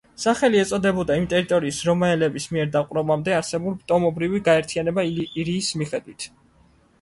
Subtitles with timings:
[0.21, 6.29] სახელი ეწოდებოდა ამ ტერიტორიის რომაელების მიერ დაპყრობამდე არსებული ტომობრივი გაერთიანება ილირიის მიხედვით.